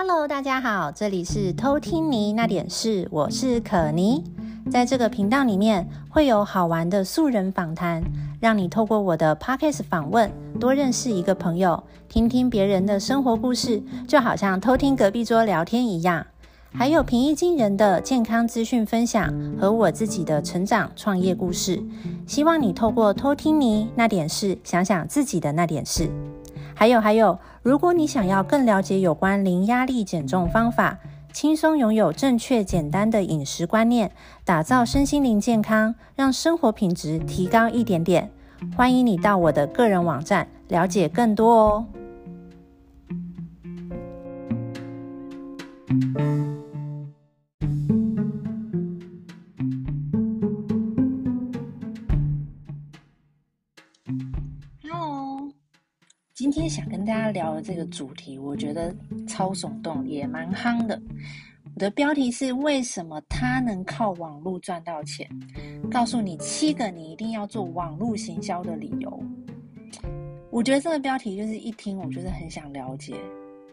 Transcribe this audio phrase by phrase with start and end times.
[0.00, 4.22] Hello，大家好，这里是偷听你那点事，我是可妮。
[4.70, 8.00] 在这个频道里面会有好玩的素人访谈，
[8.38, 10.30] 让你透过我的 Podcast 访问
[10.60, 16.24] 多认识一个朋友，听听别人的生活故事，就好像偷听隔壁桌聊天一样。
[16.72, 21.82] 还有平易近人的健康资讯分享和我自己的成长创业故事，
[22.24, 26.08] 希望你透过偷听你那点事，想想自己的那点事。
[26.78, 30.96] 还有还有，如果你想要更了解有关零压力减重方法，
[31.32, 34.12] 轻松拥有正确简单的饮食观念，
[34.44, 38.30] 打造身心灵健康，让生活品质提高一点点，
[38.76, 41.84] 欢迎你到我的个人网站了解更多哦。
[56.50, 58.94] 今天想跟大家聊的这个主题，我觉得
[59.26, 60.98] 超耸动，也蛮夯的。
[61.74, 65.28] 我的标题是：为什么他能靠网络赚到钱？
[65.90, 69.22] 告诉你七个你一定要做网络行销的理由。
[70.50, 73.14] 我觉得这个标题就是一听，我就是很想了解，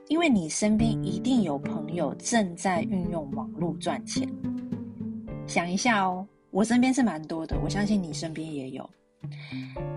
[0.09, 4.27] 因为你身边一定有朋友正在运用网络赚钱。
[5.47, 8.87] 想一下哦，我身边是蛮多的，我相信你身边也有。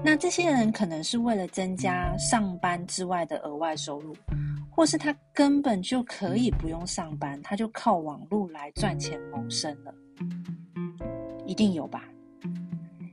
[0.05, 4.15] 那这些人可能是为了增加上班之外的额外收入，
[4.71, 9.95] 或是他根本就可以不用上班，他就靠网络来赚钱谋生了。
[11.47, 12.05] 一定有吧？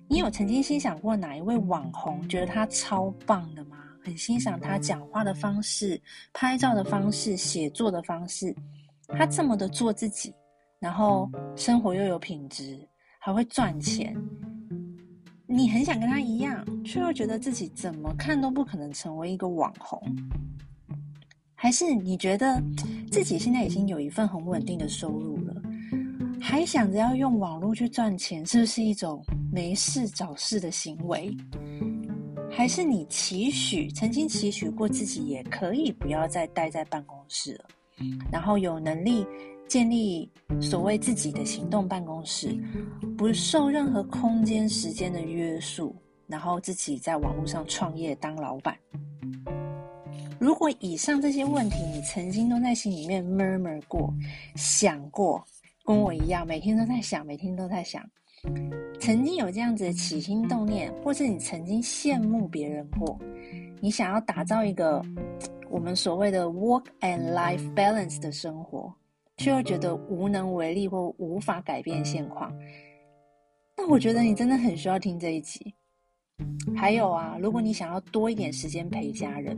[0.08, 3.78] 你有曾经欣赏过哪一位网红，觉得他超棒的吗？
[4.04, 6.00] 很欣赏他讲话的方式、
[6.32, 8.56] 拍照的方式、写作的方式，
[9.08, 10.32] 他这么的做自己，
[10.78, 14.16] 然后生活又有品质，还会赚钱。
[15.48, 20.02] 你很想跟他一样，却又觉得自己怎么看都不可能成为一个网红，
[21.54, 22.62] 还是你觉得
[23.12, 25.56] 自己现在已经有一份很稳定的收入了，
[26.42, 31.36] 还想着要用网络去赚钱，是不是一种没事找事的行为？
[32.50, 37.66] 还是你期许，曾经期许过自己也可以不要再待在办公室了，
[38.32, 39.26] 然后有能力。
[39.68, 40.30] 建立
[40.62, 42.56] 所谓自己的行动办公室，
[43.18, 45.96] 不受任何空间、时间的约束，
[46.28, 48.78] 然后自己在网络上创业当老板。
[50.38, 54.14] 如果以上这些问题你曾经都在心里面 murmur 过、
[54.56, 55.44] 想过，
[55.84, 58.04] 跟我一样，每天都在想，每天都在想，
[59.00, 63.18] 曾经有这样子的起心动念，或是你曾经羡慕别人过，
[63.82, 65.02] 你想要打造一个
[65.70, 68.94] 我们所谓的 work and life balance 的生活。
[69.38, 72.54] 却又觉得无能为力或无法改变现况，
[73.76, 75.74] 那我觉得你真的很需要听这一集。
[76.76, 79.58] 还有啊，如果你想要多一点时间陪家人，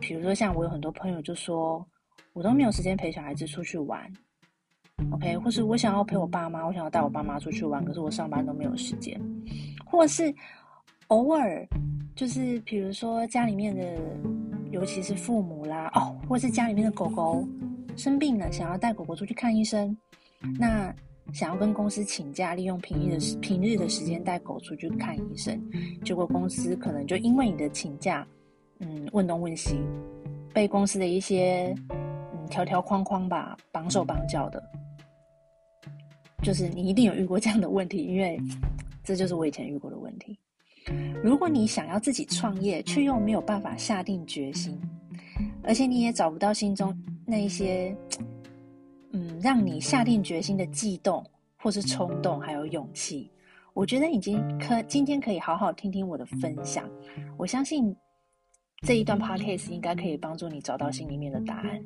[0.00, 1.84] 比如说像我有很多朋友就说，
[2.32, 4.00] 我都没有时间陪小孩子出去玩
[5.12, 9.20] ，OK，或是我想要陪我爸妈，我想要带我爸妈出去玩，可是我上班都没有时间，
[9.86, 10.34] 或是
[11.08, 11.66] 偶尔
[12.16, 13.96] 就是比如说家里面的，
[14.70, 17.46] 尤其是父母啦，哦，或是家里面的狗狗。
[17.98, 19.94] 生病了，想要带狗狗出去看医生，
[20.58, 20.94] 那
[21.32, 25.60] 想要跟公司请假，利用平日的平日的时间带狗出去看医生，
[26.04, 28.26] 结果公司可能就因为你的请假，
[28.78, 29.80] 嗯，问东问西，
[30.54, 34.62] 被公司的一些嗯条条框框吧绑手绑脚的，
[36.42, 38.40] 就是你一定有遇过这样的问题，因为
[39.02, 40.38] 这就是我以前遇过的问题。
[41.22, 44.80] 如果你想要自己创业，却又没有办法下定决心，
[45.62, 46.96] 而且你也找不到心中。
[47.26, 47.94] 那一些，
[49.12, 51.24] 嗯，让你下定决心的悸动，
[51.56, 53.30] 或是冲动，还有勇气，
[53.74, 56.88] 我觉得已经可今天可以好好听听我的分享。
[57.36, 57.94] 我相信
[58.82, 61.82] 这一段 podcast 应该可以帮助你找到心里面的答案。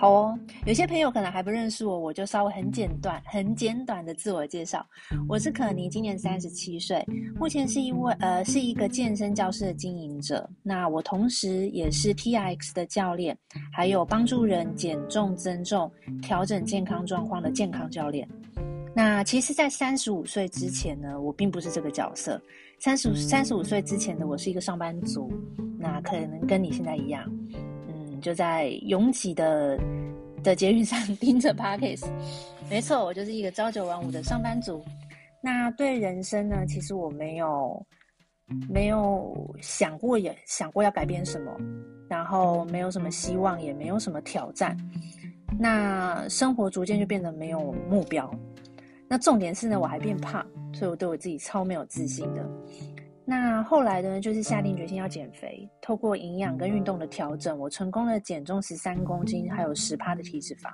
[0.00, 4.82] 好哦，有些朋友可能还不认识我，我就稍微很简短、很简短的自我介绍。
[5.28, 7.06] 我是可妮，今年三十七岁，
[7.38, 10.48] 目前是一位呃是一个健身教室的经营者。
[10.62, 13.36] 那我同时也是 TRX 的教练，
[13.70, 15.92] 还有帮助人减重、增重、
[16.22, 18.26] 调整健康状况的健康教练。
[18.94, 22.40] 那其实，在三十五岁之前呢，我并不是这个角色。
[22.78, 25.30] 三十五三十五岁之前的我是一个上班族，
[25.78, 27.22] 那可能跟你现在一样。
[28.20, 29.78] 就在拥挤的
[30.42, 32.06] 的捷运上 盯着 Podcast，
[32.68, 34.84] 没错，我就是一个朝九晚五的上班族。
[35.42, 37.86] 那对人生呢，其实我没有
[38.68, 41.56] 没有想过，也想过要改变什么，
[42.08, 44.76] 然后没有什么希望，也没有什么挑战。
[45.58, 48.30] 那生活逐渐就变得没有目标。
[49.08, 52.48] 那重点是呢，我还变胖，所以我对我自己超没有自信的。
[53.30, 60.68] 那后来呢，就是下定决心要减肥，透过营养跟运动的调整，我成功的减重十三公斤，还有十趴的体脂肪。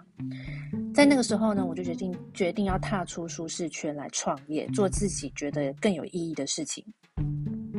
[0.94, 6.82] 在那个时候呢，我就决定决定要踏出舒适圈来创业，做自己觉得更有意义的事情。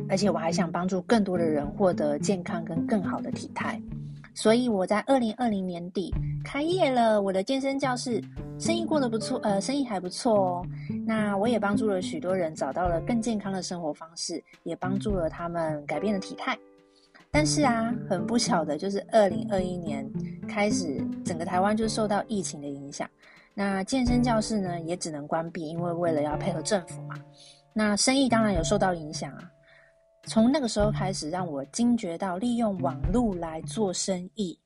[0.08, 3.82] 而且我还想帮助更多的人获得健康跟更好的体态。
[4.34, 6.14] 所以我在二零二零年底
[6.44, 8.22] 开业了我的健身教室，
[8.58, 10.66] 生意过得不错，呃，生意还不错哦。
[11.06, 16.56] 那我也帮助了许多人找到了更健康的生活方式，也帮助了他们改变了体态。
[17.30, 20.08] 但是啊，很不巧的就是二零二一年
[20.48, 23.08] 开始，整个台湾就受到疫情的影响，
[23.54, 27.16] 那健身教室呢也只能关闭，因为为了要配合政府嘛。
[27.74, 29.50] 那生意当然有受到影响啊。
[30.28, 34.56] 从那个时候开始，让我惊觉到利用网络来做生意，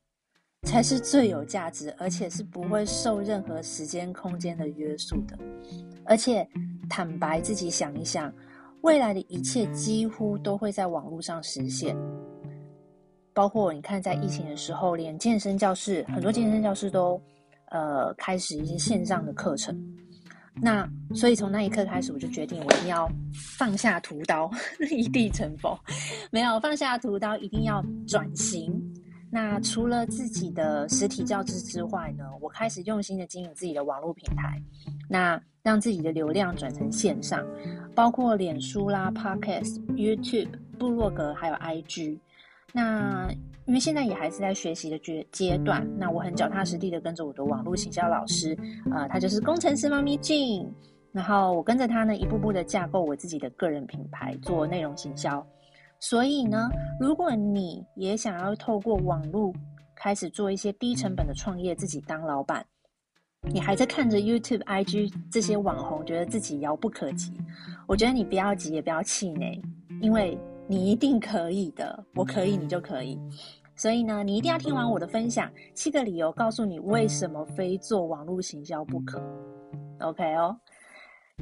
[0.63, 5.39] 才是最有价值，而且是不会受任何时间空间的约束的。
[6.03, 6.45] 而且
[6.89, 8.31] 坦白自己想一想，
[8.81, 11.95] 未来的一切几乎都会在网络上实现。
[13.33, 17.19] 包括你看，在疫情的时候，连健身教室，很多健身教室都
[17.69, 19.73] 呃开始一些线上的课程。
[20.55, 23.09] 那所以从那一刻开始，我就决定我一定要
[23.57, 24.49] 放下屠刀，
[24.91, 25.77] 一地成佛。
[26.31, 28.71] 没有放下屠刀，一定要转型。
[29.31, 34.61] 那除了自己的实体教资之外呢，我开始用心的经营自己的网络平台，
[35.09, 37.43] 那让自己的流量转成线上，
[37.95, 42.19] 包括脸书啦、Podcast、YouTube、部落格，还有 IG。
[42.71, 43.27] 那
[43.65, 48.57] 因为现在也还是在学习的阶阶段，那我很脚踏实地的跟着我的网络行销老师，
[48.91, 50.67] 呃，他就是工程师妈咪 Jane，
[51.13, 55.45] 然后我跟着他呢，一步步的架构我自己的个人品牌，做内容行销。
[56.01, 56.69] 所以呢，
[56.99, 59.53] 如果你也想要透过网络
[59.95, 62.65] 开始做一些低成本的创业，自己当老板，
[63.43, 67.31] 你还在看着 YouTube、IG 这些网红，觉得自己遥不可及，
[67.87, 69.61] 我觉得你不要急，也不要气馁，
[70.01, 70.37] 因为。
[70.67, 73.19] 你一定可以的，我可以，你就可以。
[73.75, 79.21] 所以呢，你一定要听完我的分享，七个理由告诉你为什么非做网络行销不可。
[79.99, 80.55] OK 哦，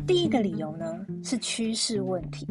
[0.07, 2.47] 第一个理由呢是趋势问题。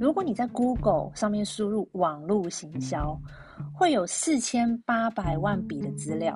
[0.00, 3.20] 如果你在 Google 上面输入网络行销，
[3.74, 6.34] 会有四千八百万笔的资料；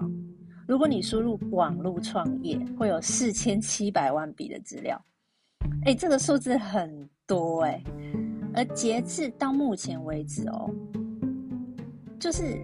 [0.66, 5.00] 如果你输入网络创业，会有四千七百万笔的资料。
[5.84, 7.82] 哎，这个数字很多哎。
[8.56, 10.70] 而截至到目前为止哦，
[12.18, 12.58] 就是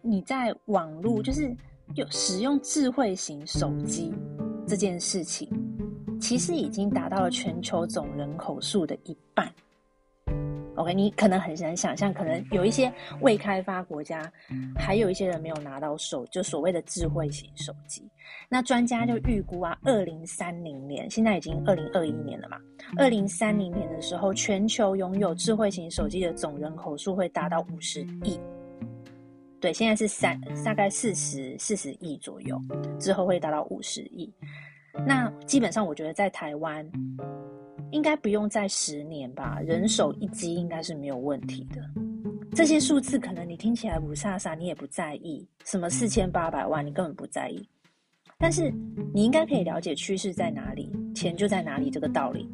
[0.00, 1.54] 你在网络，就是
[1.94, 4.10] 有使用智慧型手机
[4.66, 5.46] 这件事情，
[6.18, 9.52] 其实已经达到了全球总人口数的一半。
[10.78, 14.22] OK，你可能很难想象，可能有一些未开发国家，
[14.76, 18.08] 还有一些人没有拿到手，就所谓的智慧型手机。
[18.48, 22.58] 那专家就预估啊，二零三零年，现在已经二零二一年了嘛，
[22.96, 28.38] 二零三零年的时候，全球拥有智慧型手机的总人口数会达到五十亿。
[29.60, 32.56] 对，现在是三，大概四十四十亿左右，
[33.00, 34.32] 之后会达到五十亿。
[35.04, 36.88] 那基本上，我觉得在台湾。
[37.90, 41.82] 应该不用再十年吧，人手一机应该是没有问题的。
[42.54, 47.66] 这些数字可能你听起来雾煞煞，你也不在意，什么四千八百万，你根本不在意。
[48.36, 48.72] 但是
[49.12, 52.48] 你应该可以了解趋势在哪里，钱就在哪里这个道理，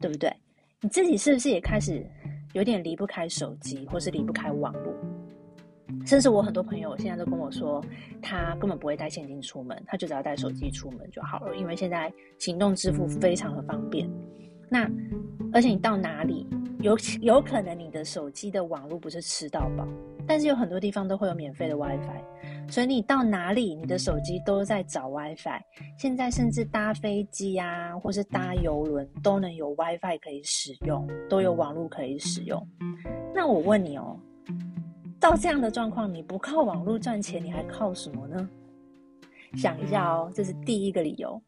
[0.00, 0.32] 对不对？
[0.80, 2.04] 你自己是不是也开始
[2.52, 4.94] 有点离不开手机，或是离不开网络？
[6.06, 7.84] 甚至我很多朋友现在都跟我说，
[8.22, 14.10] 他根本不会带现金出门，他就只要带手机出门就好了，因为现在行动支付非常的方便。
[14.68, 14.90] 那
[15.52, 16.46] 而且你到哪里，
[16.80, 19.86] 有有可能你的手机的网络不是吃到饱，
[20.26, 25.60] 但是有很多地方都会有免费的 WiFi，所以你到哪里，你的手机都在找 WiFi。
[25.98, 32.64] 现在甚至搭飞机啊，或是搭邮轮都能有 WiFi 可以使用，都有网络可以使用。
[33.34, 34.18] 那我问你哦。
[35.20, 38.48] 到这样的状况，你不靠网络赚钱，你还靠什么呢？
[39.54, 41.40] 想一下哦，这是第一个理由。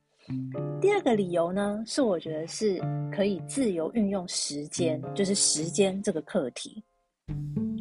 [0.81, 6.85] 第二个理由呢，是我觉得是可以自由运用时间，就是时间这个课题。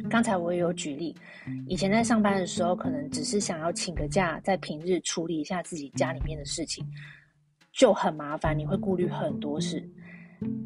[0.08, 1.14] 刚才我也有举例，
[1.66, 6.84] 以前在上班的时候，可能只是想要请个假，在平日处理一下自己家里面的事情，
[7.72, 9.86] 就很麻烦，你会顾虑很多事。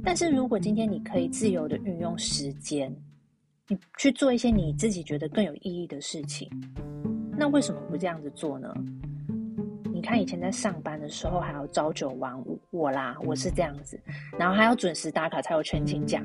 [0.03, 2.95] 但是如果今天你可以自由的运用时间，
[3.99, 6.49] 去做一些你自己觉得更有意义的事情，
[7.37, 8.73] 那为什么不这样子做呢？
[9.93, 13.99] 你看以前在上班的时候还要朝九晚五，我啦，我是这样子，
[14.39, 16.25] 然后还要准时打卡才有全勤奖，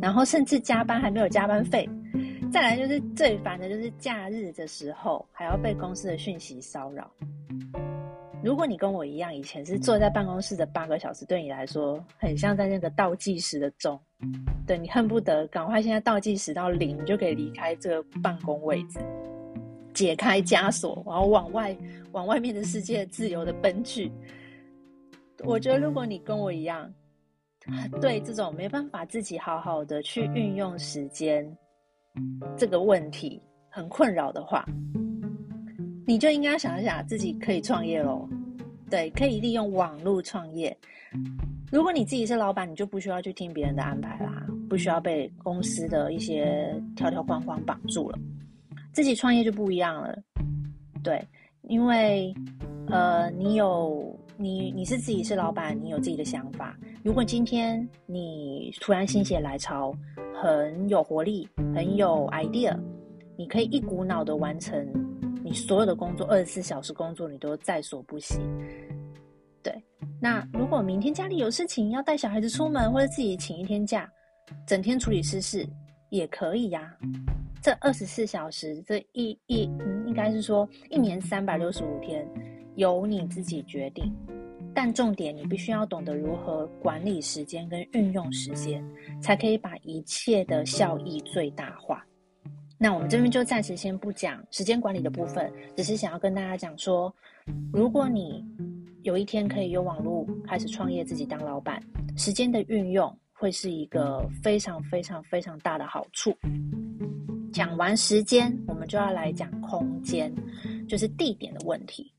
[0.00, 1.88] 然后甚至加班还没有加班费，
[2.52, 7.10] 再来就是最烦的就是假日的时候还要被公司的讯息骚扰。
[8.42, 14.00] 如果你跟我一样，以前是坐在办公室的八个小时，对你来说很像在那个倒计时的钟，
[14.66, 18.98] 对，你恨不得赶快现在倒计时到零，你就可以离开这个办公位置，
[19.92, 21.76] 解开枷锁，然后往外
[22.12, 24.10] 往外面的世界自由的奔去。
[25.44, 26.90] 我觉得如果你跟我一样，
[28.00, 31.46] 对这种没办法自己好好的去运用时间
[32.56, 34.64] 这个问题很困扰的话，
[36.10, 38.28] 你就应该想一想自己可以创业喽，
[38.90, 40.76] 对，可以利用网络创业。
[41.70, 48.18] 如果你自己是老板，你就不需要去听别人的安排啦，不需要被公司的一些条条框框绑住了。
[48.92, 50.18] 自己创业就不一样了，
[51.00, 51.24] 对，
[51.68, 52.34] 因为
[52.88, 56.76] 呃，你有你你是自己是老板，你有自己的想法。
[57.04, 59.94] 如果今天你突然心血来潮，
[60.34, 62.76] 很有活力，很有 idea，
[63.36, 64.84] 你可以一股脑的完成。
[65.50, 68.38] 你所有的工作，二十四小时工作，你都在所不惜。
[69.64, 69.74] 对，
[70.22, 74.08] 那如果明天家里有事情要带小孩子出门，或者自己请一天假，
[74.64, 75.68] 整天处理私事
[76.10, 76.96] 也可以呀。
[77.60, 82.24] 这二十四小时，这一一嗯，应该是说一年三百六十五天，
[82.76, 84.14] 由你自己决定。
[84.72, 88.88] 但重点，你必须要懂得如何管理时间跟运用时间，
[89.20, 92.06] 才可以把一切的效益最大化。
[92.82, 97.14] 那我们这边就暂时先不讲时间管理的部分，只是想要跟大家讲说，
[97.70, 98.42] 如果你
[99.02, 101.78] 有一天可以用网络开始创业，自己当老板，
[102.16, 106.34] 时间的运用会是一个非常非常非常大的好处。
[107.52, 110.34] 讲完时间，我们就要来讲空间，
[110.88, 112.10] 就是地点的问题。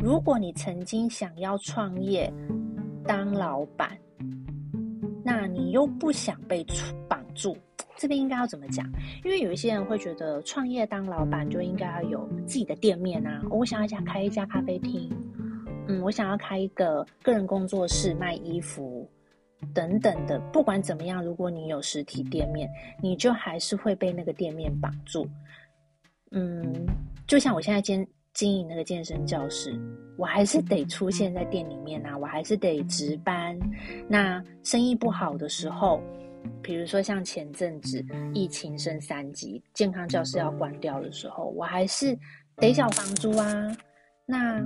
[0.00, 2.32] 如果你曾经想要创业
[3.04, 3.94] 当老板，
[5.22, 6.64] 那你又不想被
[7.06, 7.54] 绑住。
[8.00, 8.90] 这边应该要怎么讲？
[9.22, 15.12] 因为有一些人会觉得创业当老板就应该要有自己的店面啊，我想要想开一家咖啡厅，
[15.86, 19.06] 嗯，我想要开一个个人工作室卖衣服
[19.74, 20.40] 等等的。
[20.50, 22.66] 不管怎么样，如果你有实体店面，
[23.02, 25.28] 你就还是会被那个店面绑住。
[26.30, 26.72] 嗯，
[27.26, 29.78] 就像我现在经经营那个健身教室，
[30.16, 33.54] 我还是得出现在店里面啊，我还是得值班。
[34.08, 36.00] 那生意不好的时候。
[36.62, 38.04] 比如说像前阵子
[38.34, 42.16] 疫情升三级，健康教室要关掉的时候，我还是
[42.56, 43.76] 得缴房租啊。
[44.26, 44.64] 那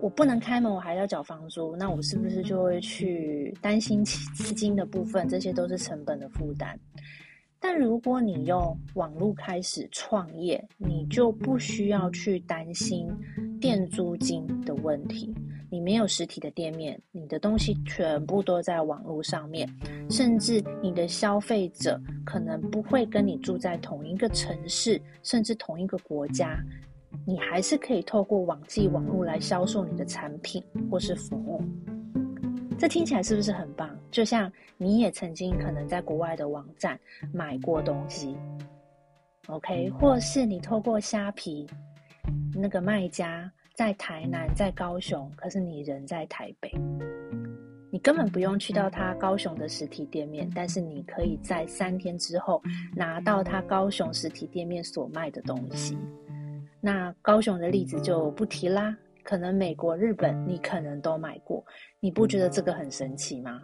[0.00, 5.28] 我不能开门，我还要缴房租，那我是不是就会去担心资金的部分？
[5.28, 6.78] 这些都是成本的负担。
[7.58, 13.06] 但如果你用网络开始创业，你就不需要去担心
[13.60, 15.34] 店租金的问题。
[15.70, 19.68] 你没有实体的店面，你的东西全部都在网络上面，
[20.10, 26.58] 甚至你的消费者可能不会跟你住在同一个城市，甚至同一个国家，
[27.24, 31.62] 你还是可以透过网际网络来销售你的产品或是服务。
[32.76, 33.88] 这听起来是不是很棒？
[34.10, 36.98] 就像你也曾经可能在国外的网站
[37.32, 38.34] 买过东西
[39.46, 41.66] ，OK，或是你透过虾皮，
[42.54, 46.70] 那个卖家在台南、在高雄，可是你人在台北，
[47.90, 52.62] 你根本不用去到他高雄的实体店面，但是你可以在三天之后
[52.94, 55.96] 拿到他高雄实体店面所卖的东西。
[56.78, 58.94] 那高雄的例子就不提啦。
[59.22, 61.64] 可能美国、日本，你可能都买过，
[62.00, 63.62] 你不觉得这个很神奇吗？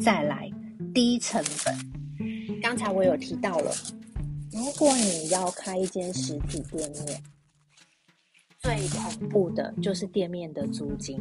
[0.00, 0.50] 再来，
[0.94, 2.60] 低成本。
[2.62, 3.70] 刚才我有提到了，
[4.50, 7.22] 如果你要开一间实体店面，
[8.60, 11.18] 最恐怖的就是店面的租金。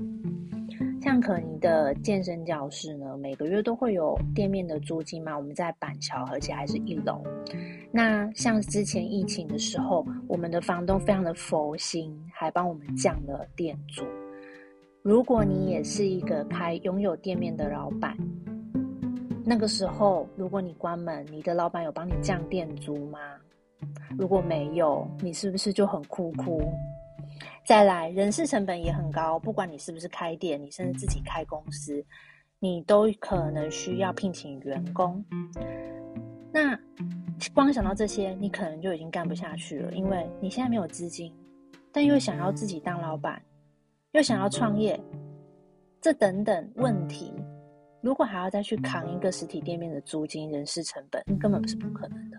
[1.02, 5.38] 像可妮的健身教室呢，每个月都会有店面的租金嘛。
[5.38, 7.24] 我们在板桥，而且还是一楼。
[7.92, 14.04] 那像之前疫情的时候，我们的房东非常的佛心，还帮我们降了店租。
[15.02, 18.18] 如果你也是一个开拥有店面的老板，
[19.46, 23.18] 那个时候如果你关门，你的老板有帮你降店租吗？
[24.18, 26.62] 如果没有，你是不是就很哭哭？
[27.70, 29.38] 再来，人事成本也很高。
[29.38, 32.04] 不管你是不是开店，你甚至自己开公司，
[32.58, 35.24] 你都可能需要聘请员工。
[36.52, 36.76] 那
[37.54, 41.32] 光想到这些，你可能就已经干不下去了，因为你现在没有资金，
[41.92, 43.40] 但又想要自己当老板，
[44.14, 45.00] 又想要创业，
[46.02, 47.32] 这等等问题，
[48.02, 52.38] 如果还要再去扛一个实体店面的租金、人事成本，根本不是不可能的。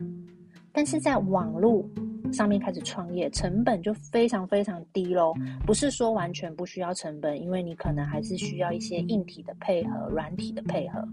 [0.72, 1.88] 但是在网络
[2.32, 5.34] 上面开始创业，成本就非常非常低喽。
[5.66, 11.06] 不是说完全不需要成本，因为你可能还是需要一些硬体的配合、软体的配合。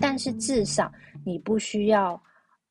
[0.00, 0.92] 但是至少
[1.24, 2.20] 你不需要，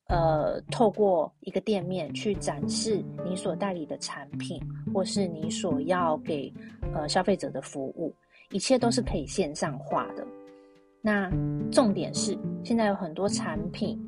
[0.08, 4.60] 呃，透过一个店面去展示你所代理的产品，
[4.92, 6.52] 或是你所要给
[6.94, 8.14] 呃消费者的服务，
[8.50, 10.26] 一切都是可以线上化的。
[11.00, 11.30] 那
[11.70, 13.98] 重点是，现在有很多产品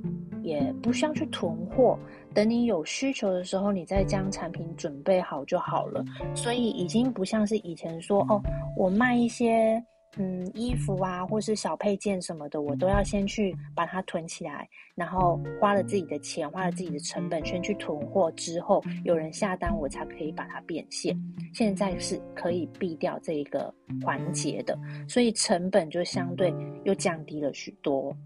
[0.45, 1.99] 也不需要去囤货，
[2.33, 6.05] 等你有需求的时候，你再将产品准备好就好了。
[6.37, 8.41] 所以已经不像是以前说哦，
[8.77, 9.83] 我卖一些。
[10.17, 21.21] 嗯，衣服啊，或是小配件什么的，我都要先去把它囤起来，然后花了自己的钱，花了自己的成本，先去囤货，之后有人下单，我才可以把它变现。
[21.53, 23.75] 现在是可以避掉这一个
[24.05, 28.17] 环节的，所以成本就相对又降低了许多。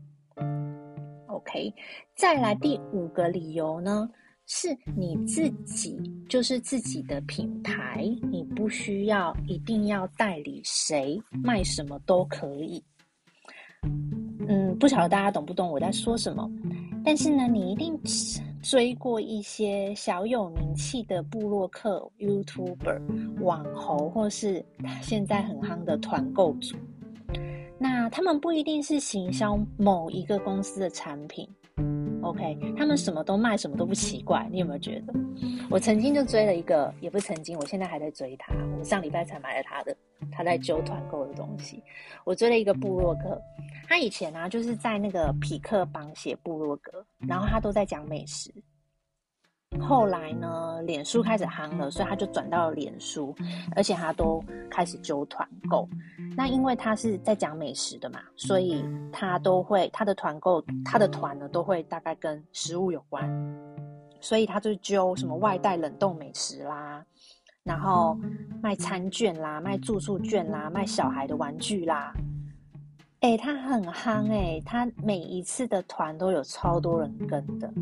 [1.39, 1.73] OK，
[2.17, 4.11] 再来第五个理由呢？
[4.47, 5.97] 是你自己，
[6.29, 12.83] 就是自己的品牌，你不需要一定要代理谁，卖什么都可以。
[14.49, 16.51] 嗯，不晓得大家懂不懂我在说什么？
[17.05, 17.97] 但是呢，你一定
[18.61, 24.65] 追过一些小有名气的部落客、YouTuber、网红，或是
[25.03, 26.75] 现在很夯的团购主。
[28.01, 31.49] 那他们不一定是行销某一个公司的产品。
[32.23, 34.47] OK，他们什么都卖，什么都不奇怪。
[34.53, 35.13] 你有没有觉得？
[35.69, 38.55] 我曾经就追了一个，也不曾经，我现在还在追他。
[38.79, 39.97] 我上礼拜才买了他的，
[40.31, 41.83] 他在揪团购的东西。
[42.23, 43.37] 我追了一个部落客，
[43.89, 48.55] 他以前、啊、就是在那个匹克邦写部落格，然后他都在讲美食。
[49.81, 53.35] 后来呢，脸书开始夯了，所以他就转到了脸书，
[53.75, 55.89] 而且他都开始揪团购。
[56.37, 63.29] 那因为他是在讲美食的嘛，所以他都会他的团购，他的团呢都会大概跟食物有关，
[64.21, 67.05] 所以他就是揪什么外带冷冻美食啦，
[67.63, 68.19] 然后
[68.63, 72.13] 卖餐券啦，卖住宿券啦，卖小孩的玩具啦。
[73.21, 77.73] 诶，他很夯诶，他每一次的团都有超多人跟的。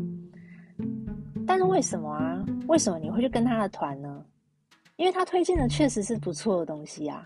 [1.47, 2.45] 但是为什么啊？
[2.67, 4.23] 为什么你会去跟他的团呢？
[4.97, 7.23] 因为他推荐的确实是不错的东西啊，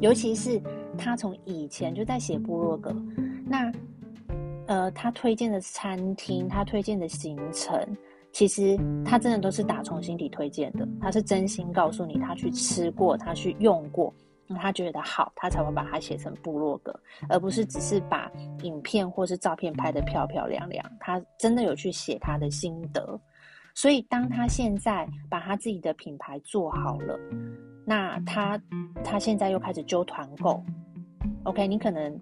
[0.00, 0.60] 尤其是
[0.98, 2.94] 他从以前就在写部落格，
[3.46, 3.72] 那
[4.66, 7.96] 呃，他推荐的餐厅，他推荐的行程，
[8.32, 14.12] 其实他真的都是打从心底推荐的，他是真心告诉你他去吃过，他去用过。
[14.58, 18.32] 他觉得好，他才会把它写成部落格，而不是只是把
[18.62, 20.82] 影片或是照片拍得漂漂亮亮。
[20.98, 23.20] 他真的有去写他的心得，
[23.80, 27.16] 所以当他现在把他自己的品牌做好了，
[27.86, 28.60] 那他
[29.04, 30.60] 他现在又开始揪团购。
[31.44, 32.20] OK，你可能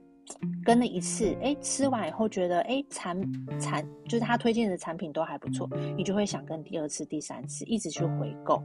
[0.62, 3.18] 跟了一次，哎，吃完以后觉得，哎，产
[3.58, 5.66] 产就是他推荐的产品都还不错，
[5.96, 8.62] 你就会想跟第二次、第三次一直去回购。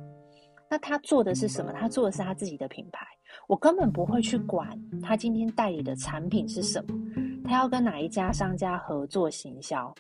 [0.70, 1.72] 那他做的是什么？
[1.72, 3.08] 他做的是他自己的品牌。
[3.48, 4.68] 我根本不会去管
[5.02, 9.96] 他今天代理的产品是什么，他要跟哪一家商家合作行销，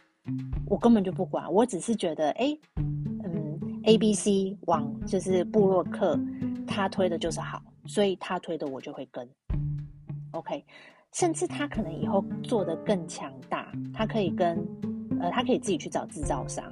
[0.67, 1.51] 我根本就不管。
[1.51, 2.57] 我只是觉得，哎，
[3.23, 6.19] 嗯，A B C 网就是布洛克，
[6.67, 9.27] 他推的就是好，所以他推的我就会跟。
[10.31, 10.63] OK，
[11.13, 14.57] 甚至他可能以后做得更强大，他可以跟，
[15.19, 16.63] 呃，他可以自己去找制造商，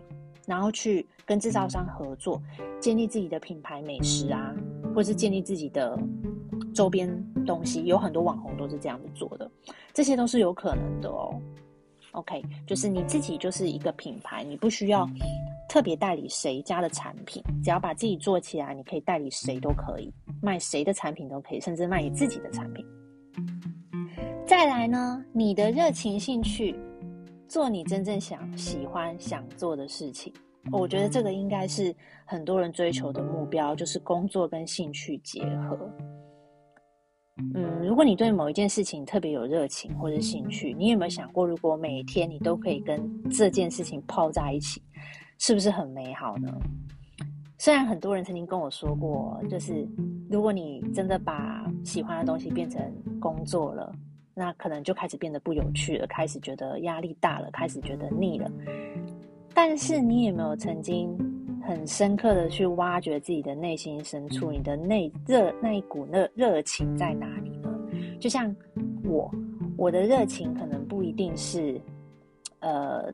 [0.45, 2.41] 然后去跟制造商合作，
[2.79, 4.53] 建立自己的品牌美食啊，
[4.95, 5.97] 或是建立自己的。
[6.71, 7.09] 周边
[7.45, 9.49] 东西有很多网红都是这样子做的，
[9.91, 11.33] 这些都是有可能的哦。
[12.13, 15.08] OK，就是你自己就是一个品牌，你不需要
[15.67, 22.86] 特别代理谁家的产品，只要把自己做起来，你可以代理谁都可以，卖谁的产品都可以，甚至卖你自己的产品。
[24.48, 26.76] 再来呢，你的热情兴趣，
[27.48, 30.34] 做你真正想喜欢想做的事情，
[30.72, 31.95] 我觉得这个应该是
[32.26, 35.78] 很多人追求的目标，就是工作跟兴趣结合。
[37.54, 44.82] 嗯，如果你对某一件事情特别有热情或者兴趣，你有没有想过，如果每天你都可以跟这件事情泡在一起，
[45.38, 46.52] 是不是很美好呢？
[47.58, 49.88] 虽然很多人曾经跟我说过，就是
[50.30, 52.82] 如果你真的把喜欢的东西变成
[53.19, 53.93] 工作了，
[54.34, 58.49] 那可能就开始变得不有趣了，开始觉得压力大了，开始觉得腻了。
[59.54, 61.17] 但是你有没有曾经？
[61.69, 67.69] 很深刻的去挖掘自己的内心深处，你的内热那一股热热情在哪里呢？
[68.19, 68.53] 就像
[69.03, 69.32] 我，
[69.77, 71.79] 我的热情可能不一定是，
[72.62, 73.13] 呃，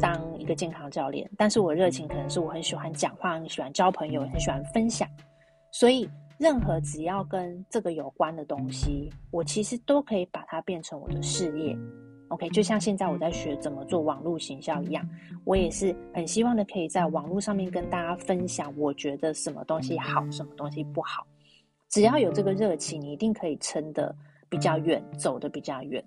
[0.00, 5.08] 当一个健康教练，但是我热情可能是我很喜欢讲话，很喜欢交朋友，很喜欢分享，
[5.70, 11.78] 所以任何只要跟这个有关的东西，我其实都可以把它变成我的事业。
[12.32, 15.06] OK，就像现在我在学怎么做网络行销一样，
[15.44, 21.26] 我也是很希望的，可以在网络上面跟大家分享，我觉得什么东西好，什么东西不好。
[21.90, 24.16] 只要有这个热情，你一定可以撑得
[24.48, 26.02] 比较远，走得比较远。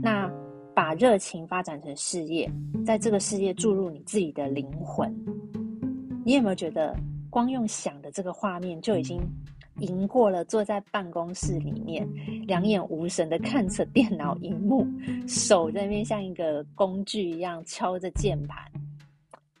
[0.00, 0.32] 那
[0.74, 2.50] 把热情发展成事业，
[2.86, 5.14] 在这个事业注入你自己的灵魂，
[6.24, 6.96] 你有没有觉得
[7.28, 9.20] 光用想的这个画面就已经
[9.80, 12.08] 赢过了坐在办公室里面
[12.46, 14.86] 两眼无神的看着电脑荧幕，
[15.28, 18.64] 手在那边像一个工具一样敲着键盘。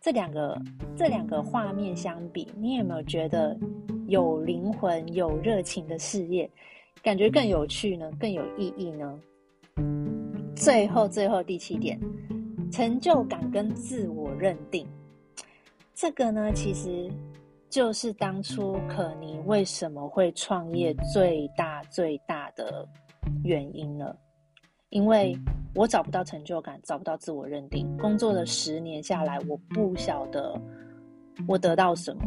[0.00, 0.60] 这两个
[0.96, 3.58] 这两个画面相比，你有没有觉得
[4.06, 6.48] 有灵魂、有热情的事业，
[7.02, 8.10] 感觉更有趣呢？
[8.18, 9.18] 更有意义呢？
[10.54, 12.00] 最后，最后第七点，
[12.70, 14.86] 成就感跟自我认定，
[15.94, 17.10] 这个呢，其实。
[17.68, 22.86] 就是当初可妮为什么会创业最大最大的
[23.44, 24.16] 原因了，
[24.90, 25.36] 因为
[25.74, 27.94] 我找不到成就感，找不到自我认定。
[27.98, 30.58] 工作了十年下来，我不晓得
[31.46, 32.22] 我得到什么。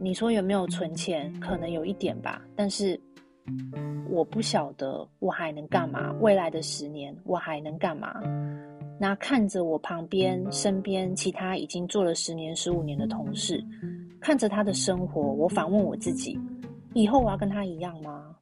[0.00, 1.30] 你说有没有存钱？
[1.40, 2.98] 可能有一点吧，但是
[4.08, 6.10] 我不晓得我还能干嘛。
[6.20, 8.14] 未来的十年我还能干嘛？
[8.98, 13.62] 那看着我旁边、身边其他已经做了十年、十五年的同事。
[14.20, 16.38] 看着他的生活，我反问我自己：
[16.94, 18.36] 以后我要跟他一样吗？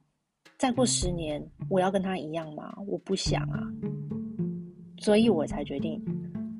[0.57, 2.75] 再过十年，我要跟他一样吗？
[2.85, 3.63] 我不想啊，
[4.97, 6.03] 所以我才决定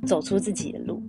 [0.07, 1.03] 走出自己的路。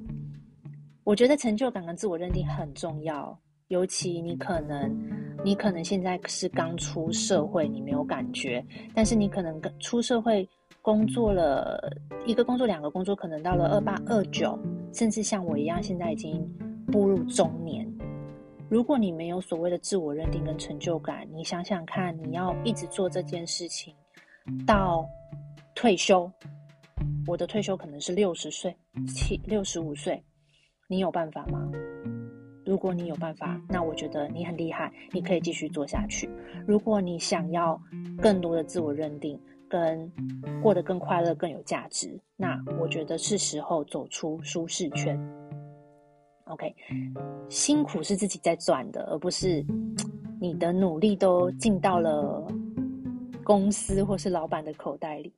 [1.04, 4.92] 我觉得成就感跟自我认定很重要，尤其你可能，
[5.44, 10.46] 你可能现在是刚出社会，你没有感觉，但是你可能跟出社会
[10.82, 11.96] 工作了
[12.26, 14.58] 一个工作、两个工作，可能到了二八、二九，
[14.92, 16.44] 甚至像我一样，现在已经
[16.86, 17.89] 步入中年。
[18.70, 23.92] 如果你没有所谓的自我认定跟成就感，你想想看，你要一直做这件事情
[24.64, 25.04] 到
[25.74, 26.30] 退休，
[27.26, 28.72] 我的退休可能是六十岁、
[29.08, 30.22] 七六十五岁，
[30.86, 31.68] 你有办法吗？
[32.64, 36.30] 如果你有办法，那我觉得你很厉害，你可以继续做下去。
[36.64, 37.76] 如果你想要
[38.22, 39.36] 更多的自我认定，
[39.68, 40.08] 跟
[40.62, 45.18] 过得更快乐、更有价值，那我觉得是时候走出舒适圈。
[46.50, 46.74] OK，
[47.48, 49.64] 辛苦是自己在赚的，而不是
[50.40, 52.46] 你的努力都进到了
[53.44, 55.32] 公司或是老板的口袋里。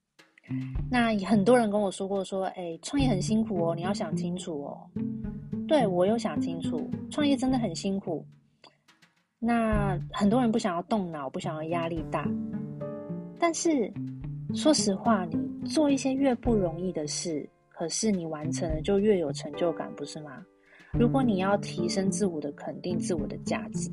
[0.91, 4.91] 那很多人跟我说过，说，哎，创业很辛苦哦，你要想清楚哦。
[5.69, 8.25] 对，我有想清楚，创业真的很辛苦。
[9.39, 12.29] 那很多人不想要动脑，不想要压力大。
[13.39, 13.93] 但是
[14.55, 20.45] 说实话，你做一些越不容易的事，可是你完成了就越有成就感，不是吗？
[20.99, 23.91] 如果你要提升自我的肯定、自我的价值，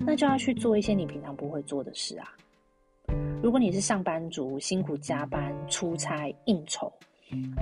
[0.00, 2.26] 那就要去做一些你平常不会做的事啊。
[3.40, 6.92] 如果你是上班族，辛苦加班、出差、应酬，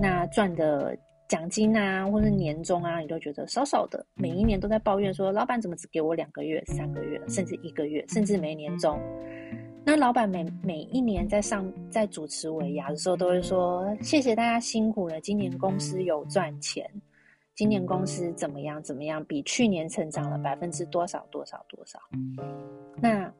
[0.01, 0.97] 那赚的
[1.29, 8.99] 奖金啊，或是年终啊，你都觉得少少的，每一年都在抱怨说，老板怎么只给我两个月、三个月，甚至一个月，甚至没年终。
[9.85, 16.89] 那老板每每一年在上在主持尾牙的时候，都会说，谢谢大家辛苦了，今年公司有赚钱。
[17.55, 18.83] 今年公司怎么样？
[18.83, 19.23] 怎么样？
[19.25, 21.25] 比去年成长了百分之多少？
[21.31, 21.65] 多少？
[21.69, 21.99] 多少？
[22.97, 23.33] 那，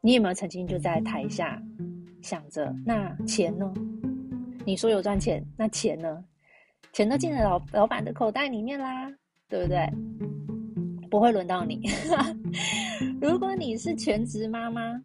[0.00, 1.60] 你有没有曾经就在台下
[2.22, 3.72] 想着，那钱呢？
[4.64, 6.24] 你说有赚钱，那钱呢？
[6.92, 9.10] 钱都进了老老板的口袋里面啦，
[9.48, 9.86] 对不对？
[11.10, 11.82] 不会轮到你。
[13.20, 15.00] 如果你是全职妈妈，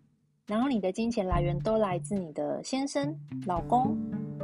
[0.48, 3.96] 然后你的金钱来源都来自你的先生、老公，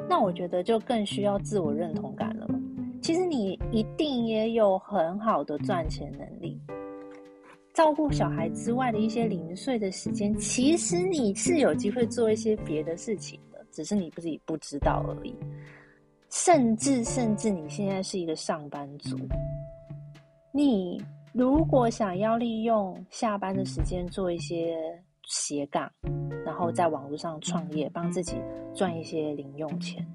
[0.07, 2.36] 那我觉得就更需要自我认同感了。
[3.01, 6.59] 其实你一定也有很好的赚钱能力，
[7.73, 15.35] 照顾小孩之外的一些零碎的时间，其实你是有机会做一些别的事情的，只是你自己不知道而已。
[16.29, 19.17] 甚至甚至你现在是一个上班族，
[20.51, 24.77] 你如果想要利用下班的时间做一些
[25.25, 25.89] 斜杠，
[26.45, 28.35] 然后在网络上创业，帮自己
[28.75, 30.05] 赚一些零用钱。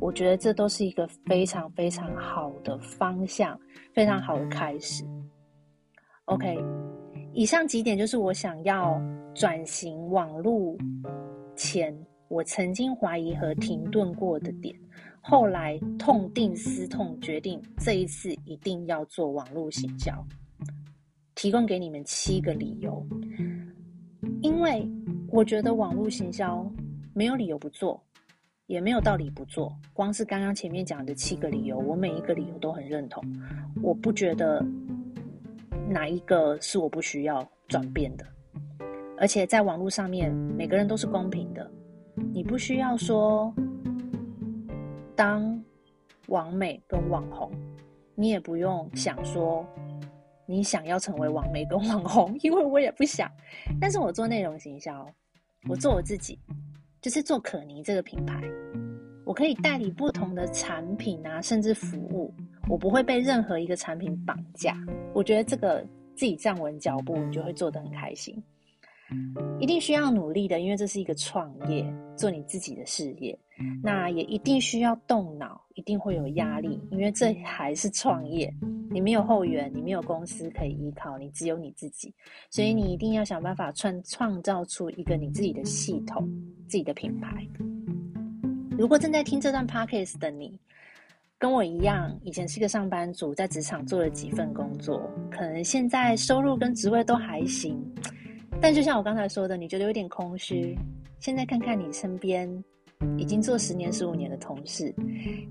[0.00, 3.58] 我觉得这都是一个非常非常好的方向，
[3.92, 5.04] 非常好的开始。
[6.26, 6.56] OK，
[7.32, 9.00] 以上几点就是我想要
[9.34, 10.78] 转型网路
[11.56, 11.96] 前
[12.28, 14.74] 我曾经怀疑和停顿过的点，
[15.20, 20.12] 后来痛定思痛，决定这一次一定要做网路行销。
[21.34, 23.06] 提供给你们七个理由，
[24.42, 24.86] 因为
[25.30, 26.68] 我觉得网络行销
[27.14, 28.02] 没有理由不做。
[28.68, 33.24] 也没有道理不做，光是刚刚前面讲的七个理由，我每一个理由都很认同。
[33.82, 34.62] 我不觉得
[35.88, 38.26] 哪一个是我不需要转变的，
[39.16, 41.68] 而且在网络上面，每个人都是公平的。
[42.30, 43.50] 你不需要说
[45.16, 45.58] 当
[46.26, 47.50] 网美跟网红，
[48.14, 49.66] 你也不用想说
[50.44, 53.30] 你想要成为网美跟网红，因为我也不想。
[53.80, 55.10] 但是我做内容行销，
[55.70, 56.38] 我做我自己。
[57.00, 58.42] 就是做可妮这个品牌，
[59.24, 62.34] 我可以代理不同的产品啊，甚至服务，
[62.68, 64.76] 我不会被任何一个产品绑架。
[65.14, 65.80] 我觉得这个
[66.16, 68.42] 自己站稳脚步，你就会做得很开心。
[69.60, 71.84] 一定需要努力的，因为这是一个创业，
[72.16, 73.38] 做你自己的事业。
[73.82, 78.52] 那也一定需要动脑，一定会有压力，因为这还是创业。
[78.90, 82.14] 你没有后援，你没有公司可以依靠，你只有你自己，
[82.50, 86.26] 所以你一定要想办法创创造出一个你自己的系统，
[86.66, 87.46] 自己的品牌。
[88.78, 90.58] 如果正在听这段 podcast 的你，
[91.36, 97.76] 跟我一样，以前是个上班族，在职场做了几份工作，可能现在收入跟职位都还行。
[98.60, 100.76] 但就像我刚才说的，你觉得有点空虚。
[101.20, 102.48] 现在看看你身边
[103.16, 104.94] 已经做十年、十五年的同事，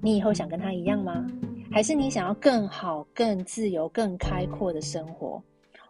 [0.02, 1.26] 你以后想跟他一样吗？
[1.72, 5.42] 还是你想要更好、更自由、更开阔的生活？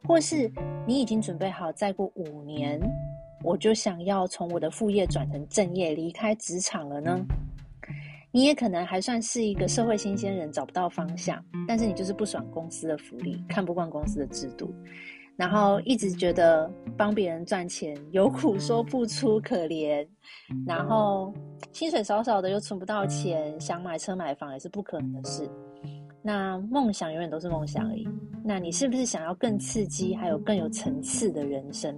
[0.07, 0.49] 或是
[0.85, 2.79] 你已经准备好再过五年，
[3.43, 7.19] 我就想要从我的副业转成正业，离开职场了呢？
[8.31, 14.73] 你也可能还算是一个社会新鲜人，找不到方向，但是你就是不爽公司的福利，看不惯公司的制度。
[15.37, 20.05] 然后一直觉得帮别人赚钱有苦说不出，可怜。
[20.65, 21.31] 然后
[21.71, 25.47] 薪水少少的又存不到钱，想买车买房也是不可能的事。
[26.23, 28.05] 那梦想永远都是梦想而已。
[28.43, 31.95] 那你是不是想要更刺激，还有更有层次的人生？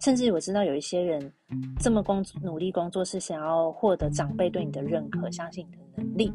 [0.00, 1.32] 甚至我知道有一些人
[1.80, 6.32] 这么工努力工作，是想要获得长辈对你的认可，相信你的能力。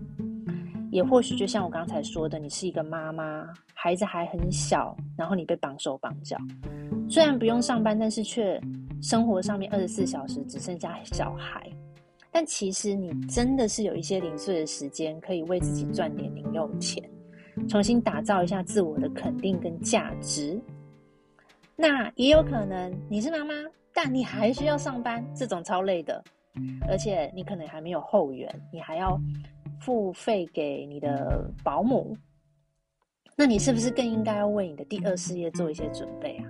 [0.90, 6.38] 也或许就像我刚才说的，你是一个妈妈，孩子还很小，然后你被绑手绑脚，
[7.10, 8.60] 虽然不用上班，但是却
[9.02, 11.70] 生活上面二十四小时只剩下小孩。
[12.32, 17.04] 但其实你真的是有一些零碎的时间，可以为自己赚点零用钱，
[17.68, 20.60] 重新打造一下自我的肯定跟价值。
[21.76, 23.54] 那也有可能你是妈妈，
[23.94, 26.24] 但你还需要上班，这种超累的，
[26.88, 29.20] 而且你可能还没有后援，你还要。
[29.80, 32.16] 付费给你的保姆，
[33.36, 36.46] 那你是不是更应该要为你的第二事业做一些准备啊？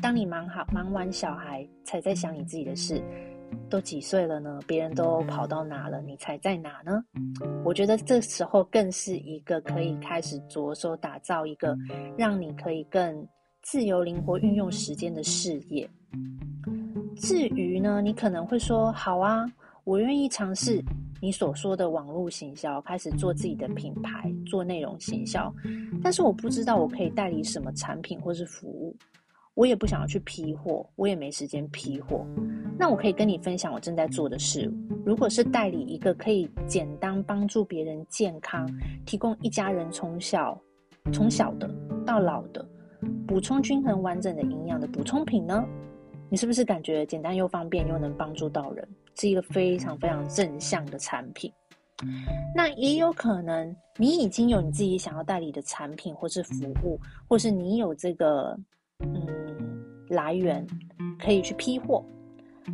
[0.00, 3.02] 当你忙好忙完小孩，才在想你自己的事，
[3.68, 4.60] 都几岁了呢？
[4.66, 7.04] 别人都跑到哪了，你才在哪呢？
[7.64, 11.76] 我觉得这时候更是一个可以开始着手打造一个
[12.16, 13.26] 让你可以更
[13.62, 15.88] 自由灵活运用时间的事业。
[17.16, 19.44] 至于呢，你可能会说：好啊，
[19.84, 20.82] 我愿意尝试。
[21.22, 25.54] 你所说的网络行销，开始做自己的品牌，做内容行销，
[26.02, 28.92] 但是我不知道我可以代理什么产品或是服务，
[29.54, 32.26] 我也不想要去批货，我也没时间批货。
[32.76, 34.68] 那我可以跟你分享我正在做的事，
[35.06, 38.68] 如果是代理一个可以简单帮助别人健康，
[39.06, 40.60] 提供一家人从小
[41.12, 41.72] 从小的
[42.04, 42.68] 到老的
[43.28, 45.64] 补充均衡完整的营养的补充品呢？
[46.28, 48.88] 你是不是感觉简单又方便又能帮助到人？
[49.14, 51.52] 是一个非常非常正向的产品，
[52.54, 56.98] 那也有可能你已经有你自己想要代理的产品或是服务，
[57.28, 58.58] 或是你有这个
[59.00, 59.26] 嗯
[60.08, 60.66] 来源
[61.18, 62.04] 可以去批货，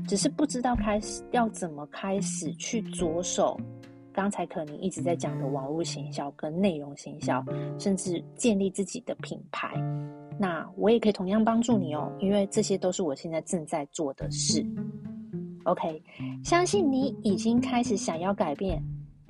[0.07, 3.59] 只是不知道开始要怎么开始去着手。
[4.11, 7.45] 刚才可能一直在讲的网络行销跟内容行销，
[7.79, 9.77] 甚至建立自己的品牌，
[10.37, 14.67] 那我也可以同样帮助你哦，因为这些都是我现在正在做的事。
[15.69, 16.03] OK，
[16.43, 18.83] 相信你已经开始想要改变，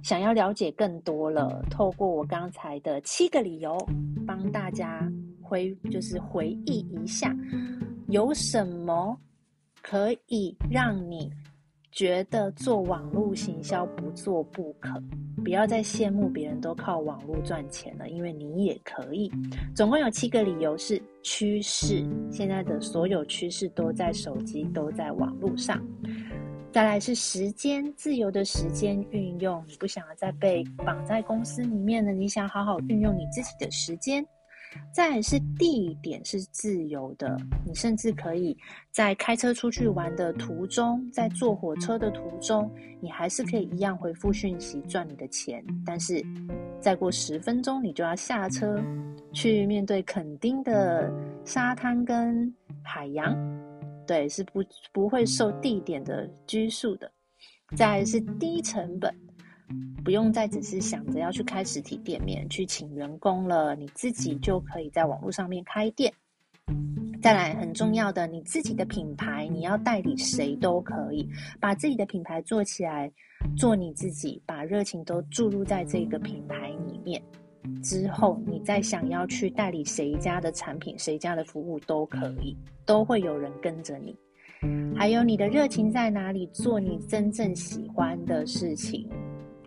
[0.04, 1.60] 想要了解更多了。
[1.68, 3.76] 透过我刚才的七个理由，
[4.24, 5.10] 帮大家
[5.42, 7.36] 回就是回忆一下，
[8.06, 9.18] 有什么
[9.82, 11.28] 可以让你
[11.90, 15.02] 觉得做网络行销不做不可？
[15.42, 19.30] 不要再羡慕别人都靠网络赚钱了，因为你也可以。
[19.74, 25.80] 总共有七个理由是趋势，现在的所有趋势都在手机，都在网络上。
[26.70, 34.24] 再来是时间，自由的时间运用，你不想要再被绑在公司里面了，你想好好运用你自己的时间。
[34.92, 38.56] 再来是地点是自由的，你甚至可以
[38.92, 45.64] 在开车出去玩的途中，在坐火车的途中，你还是可以一样回复讯息赚你的钱。
[45.86, 46.22] 但是
[46.78, 48.78] 再过十分钟，你就要下车
[49.32, 51.10] 去面对垦丁的
[51.44, 53.34] 沙滩跟海洋。
[54.08, 57.12] 对，是不不会受地点的拘束的。
[57.76, 59.14] 再是低成本，
[60.02, 66.10] 不用再只是想着要去开实体店面去请员工了，你自己就可以在网络上面开店。
[67.20, 71.28] 再来很重要的，你自己的品牌，你要代理谁都可以，
[71.60, 73.12] 把自己的品牌做起来，
[73.56, 77.22] 做你自己，把热情都注入在这个品牌里面。
[77.82, 84.16] 之后，你再想要去代理谁家的产品、谁家的服务都可以，都会有人跟着你。
[84.96, 86.46] 还有你的热情在哪里？
[86.48, 89.08] 做你真正喜欢的事情，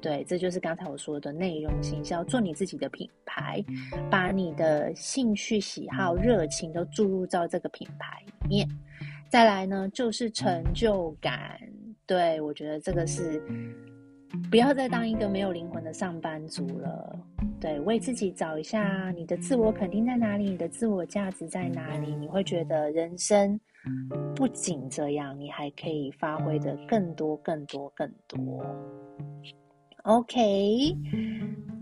[0.01, 3.63] 对，这就是刚才我说的内容行销，做你自己的品牌，
[4.09, 8.67] 把你的兴趣、喜好、热情都注入到这个品牌里面。
[9.29, 11.57] 再来呢，就是成就感。
[12.05, 13.41] 对，我觉得这个是
[14.49, 17.19] 不要再当一个没有灵魂的上班族了。
[17.59, 23.59] 对，为自己找一下你的自我肯定在哪里，你的自我价值在哪里，你会觉得人生
[24.35, 28.65] 不仅这样，你还可以发挥的更多、更多、更多。
[30.03, 30.95] OK，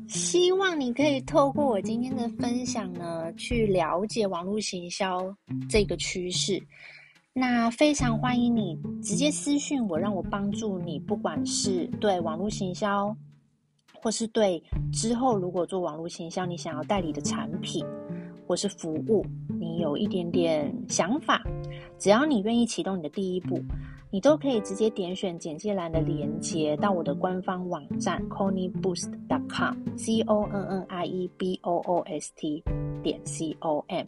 [0.10, 5.34] 希望你可以透过我今天的分享呢，去了解网络行销
[5.70, 6.62] 这个趋势。
[7.34, 13.16] 那非常欢迎你直接私讯我，让我帮助你，不管是对网络行销，
[14.02, 14.62] 或是对
[14.92, 17.86] 之后如果做网络行销，你想要代理的产品
[18.46, 19.26] 或是服务，
[19.60, 21.42] 你有一点点想法，
[21.98, 23.60] 只要你愿意启动你的第一步。
[24.12, 32.64] 你都可以直接点选简介栏的连接到我的官方网站 conniboost.com，c o n n i e b o o s t
[33.00, 34.06] 点 c o m，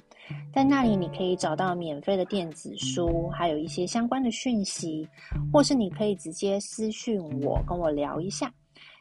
[0.54, 5.08] 在那里你可以找到免费的电子书，还有一些相关的讯息，
[5.52, 8.52] 或是你可以直接私讯我，跟我聊一下，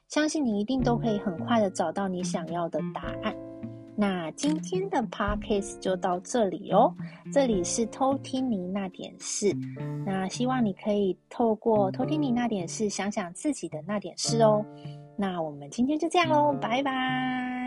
[0.09, 3.35] 相信你一定都可以很快的找到你想要的答案。
[3.97, 6.91] 那今天的 podcast 就到这里哦，
[7.31, 9.55] 这里是偷听你那点事，
[10.07, 14.65] 那希望你可以透过偷听你那点事，想想自己的那点事哦。
[15.19, 17.60] 那我们今天就这样喽，拜拜。